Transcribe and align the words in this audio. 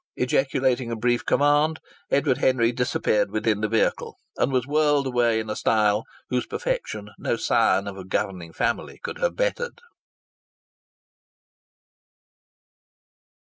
Ejaculating 0.15 0.89
a 0.89 0.95
brief 0.95 1.23
command, 1.23 1.79
Edward 2.09 2.39
Henry 2.39 2.71
disappeared 2.71 3.29
within 3.29 3.61
the 3.61 3.67
vehicle 3.67 4.17
and 4.35 4.51
was 4.51 4.65
whirled 4.65 5.05
away 5.05 5.39
in 5.39 5.47
a 5.47 5.55
style 5.55 6.05
whose 6.29 6.47
perfection 6.47 7.11
no 7.19 7.35
scion 7.35 7.87
of 7.87 7.99
a 7.99 8.03
governing 8.03 8.51
family 8.51 8.97
could 9.03 9.19
have 9.19 9.35
bettered. 9.35 9.79